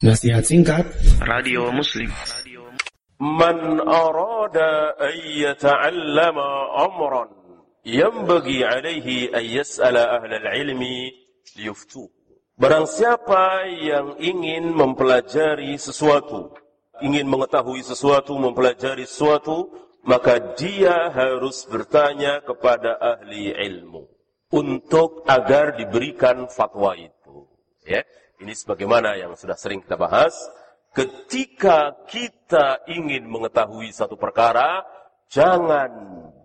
[0.00, 0.88] Nasihat singkat.
[1.20, 2.08] Radio Muslim.
[3.20, 6.48] Man arada an yata'allama
[6.88, 7.28] amran
[7.84, 11.12] yanbaghi alaihi an yas'ala ahlal ilmi
[11.52, 12.08] liyuftu.
[12.56, 16.48] Barang siapa yang ingin mempelajari sesuatu
[17.04, 19.68] ingin mengetahui sesuatu mempelajari sesuatu
[20.08, 24.08] maka dia harus bertanya kepada ahli ilmu
[24.48, 27.52] untuk agar diberikan fatwa itu.
[27.84, 28.00] Ya
[28.40, 30.32] ini sebagaimana yang sudah sering kita bahas.
[30.90, 34.82] Ketika kita ingin mengetahui satu perkara,
[35.30, 35.86] jangan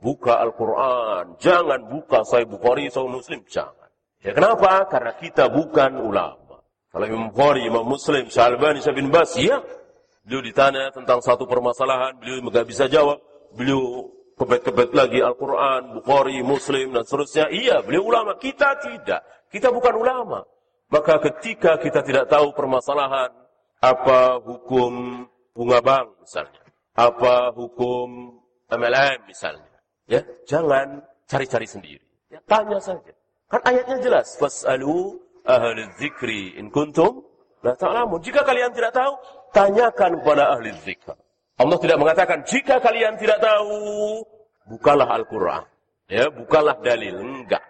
[0.03, 3.89] buka Al-Quran, jangan buka Sahih Bukhari, Sahih Muslim, jangan.
[4.21, 4.85] Ya kenapa?
[4.85, 6.61] Karena kita bukan ulama.
[6.93, 9.59] Kalau Imam Bukhari, Imam Muslim, Syalbani, Syah bin Bas, ya.
[10.23, 13.19] Beliau ditanya tentang satu permasalahan, beliau nggak bisa jawab.
[13.51, 14.09] Beliau
[14.39, 17.51] kebet-kebet lagi Al-Quran, Bukhari, Muslim, dan seterusnya.
[17.51, 18.39] Iya, beliau ulama.
[18.39, 19.21] Kita tidak.
[19.51, 20.39] Kita bukan ulama.
[20.93, 23.33] Maka ketika kita tidak tahu permasalahan,
[23.81, 26.61] apa hukum bunga bank misalnya,
[26.93, 28.37] apa hukum
[28.69, 33.13] MLM misalnya, ya jangan cari-cari sendiri, ya tanya saja.
[33.49, 37.21] Kan ayatnya jelas, fasalu ahli dzikri in kuntum
[37.61, 38.21] la ta'lamun.
[38.21, 39.13] Jika kalian tidak tahu,
[39.53, 41.17] tanyakan kepada ahli dzikr.
[41.55, 44.21] Allah tidak mengatakan jika kalian tidak tahu,
[44.69, 45.63] bukalah Al-Qur'an.
[46.05, 47.63] Ya, bukalah dalil, enggak.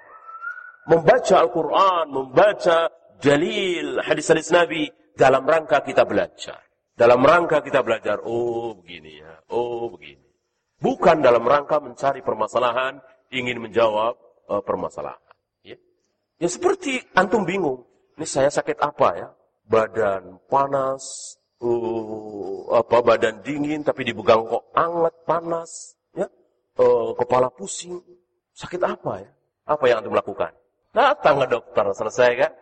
[0.90, 2.92] Membaca Al-Qur'an, membaca
[3.26, 4.86] dalil hadis-hadis Nabi
[5.18, 6.62] dalam rangka kita belajar.
[6.96, 10.24] Dalam rangka kita belajar, oh begini ya, oh begini.
[10.80, 13.02] Bukan dalam rangka mencari permasalahan,
[13.34, 14.16] ingin menjawab
[14.48, 15.20] uh, permasalahan.
[15.66, 15.76] Ya.
[16.40, 17.84] ya seperti antum bingung,
[18.16, 19.30] ini saya sakit apa ya?
[19.66, 26.32] Badan panas, uh, apa badan dingin tapi dipegang kok anget panas, ya?
[26.80, 28.00] Uh, kepala pusing,
[28.56, 29.32] sakit apa ya?
[29.68, 30.56] Apa yang antum lakukan?
[30.96, 32.54] Datang ke dokter, selesai kan?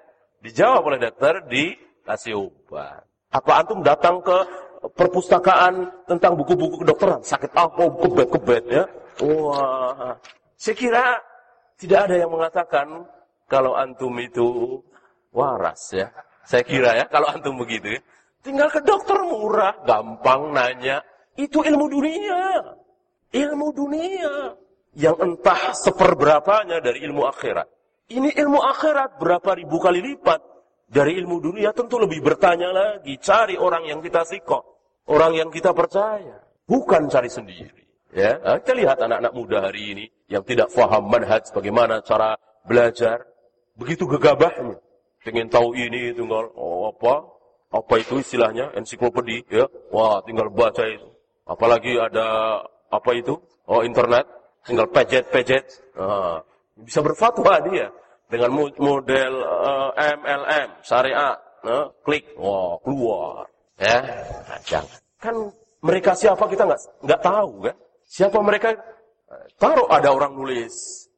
[0.44, 3.08] Dijawab oleh dokter, dikasih obat.
[3.32, 4.38] Apa antum datang ke
[4.92, 7.24] perpustakaan tentang buku-buku kedokteran?
[7.24, 7.88] Sakit apa?
[8.04, 8.84] Kebet-kebet ya.
[9.24, 10.20] Wah.
[10.60, 11.06] Saya kira
[11.80, 13.08] tidak ada yang mengatakan
[13.48, 14.80] kalau antum itu
[15.32, 16.12] waras ya.
[16.44, 18.02] Saya kira ya, kalau antum begitu ya.
[18.44, 21.00] Tinggal ke dokter murah, gampang nanya.
[21.40, 22.60] Itu ilmu dunia.
[23.32, 24.52] Ilmu dunia.
[24.94, 27.66] Yang entah seperberapanya dari ilmu akhirat.
[28.14, 30.38] Ini ilmu akhirat berapa ribu kali lipat
[30.86, 33.18] dari ilmu dunia tentu lebih bertanya lagi.
[33.18, 34.62] Cari orang yang kita sikok.
[35.10, 36.38] Orang yang kita percaya.
[36.70, 37.84] Bukan cari sendiri.
[38.14, 42.38] Ya, nah, kita lihat anak-anak muda hari ini yang tidak faham manhaj bagaimana cara
[42.70, 43.26] belajar.
[43.74, 44.78] Begitu gegabahnya.
[45.26, 47.26] Pengen tahu ini, tinggal oh, apa?
[47.74, 48.70] Apa itu istilahnya?
[48.78, 49.50] Ensiklopedi.
[49.50, 51.10] Ya, wah tinggal baca itu.
[51.50, 52.62] Apalagi ada
[52.94, 53.42] apa itu?
[53.66, 54.30] Oh internet.
[54.62, 55.66] Tinggal pejet-pejet.
[55.98, 56.46] Nah,
[56.78, 57.88] bisa berfatwa dia
[58.28, 63.46] dengan model uh, MLM syariat, uh, klik, wah keluar,
[63.78, 64.02] ya,
[64.50, 65.00] nah, jangan.
[65.22, 65.36] Kan
[65.86, 67.76] mereka siapa kita nggak nggak tahu kan?
[68.04, 68.74] Siapa mereka?
[69.58, 70.74] Taruh ada orang nulis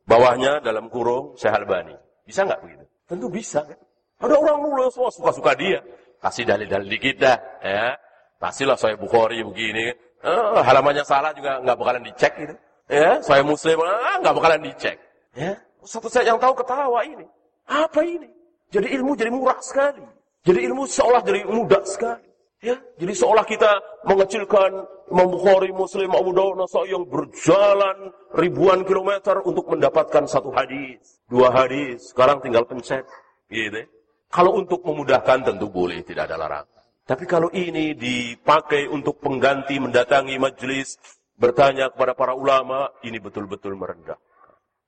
[0.06, 1.96] bawahnya dalam kurung Syekh Albani.
[2.24, 2.86] Bisa nggak begitu?
[3.06, 3.80] Tentu bisa kan?
[4.22, 5.80] Ada orang nulis, wah suka-suka dia.
[6.24, 7.94] Kasih dalil-dalil dikit dah, ya.
[8.40, 9.92] Kasihlah saya Bukhari begini.
[10.26, 12.56] Uh, halamannya salah juga nggak bakalan dicek gitu.
[12.90, 13.82] Ya, saya Muslim,
[14.22, 14.98] nggak bakalan dicek.
[15.35, 17.28] Ya, satu saya yang tahu ketawa ini.
[17.68, 18.31] Apa ini?
[18.72, 20.01] Jadi ilmu jadi murah sekali.
[20.47, 22.25] Jadi ilmu seolah jadi mudah sekali.
[22.63, 23.78] Ya, jadi seolah kita
[24.09, 24.72] mengecilkan
[25.12, 31.53] Imam Bukhari, Muslim, Abu Dawud, Nasai yang berjalan ribuan kilometer untuk mendapatkan satu hadis, dua
[31.53, 32.09] hadis.
[32.09, 33.06] Sekarang tinggal pencet,
[33.53, 33.85] gitu.
[34.34, 36.81] Kalau untuk memudahkan tentu boleh, tidak ada larangan.
[37.06, 40.97] Tapi kalau ini dipakai untuk pengganti mendatangi majelis,
[41.38, 44.18] bertanya kepada para ulama, ini betul-betul merendah.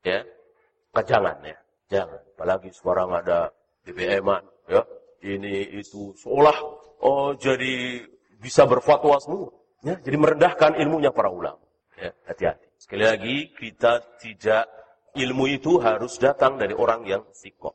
[0.02, 0.26] Ya,
[1.04, 1.58] jangan ya,
[1.90, 2.22] jangan.
[2.38, 3.50] Apalagi sekarang ada
[3.84, 4.82] BBM-an, ya,
[5.26, 6.58] ini itu seolah
[7.02, 8.06] oh jadi
[8.38, 9.50] bisa berfatwa semua,
[9.82, 11.62] ya, jadi merendahkan ilmunya para ulama.
[11.98, 12.68] Ya, hati-hati.
[12.78, 14.70] Sekali lagi kita tidak
[15.18, 17.74] ilmu itu harus datang dari orang yang sikok.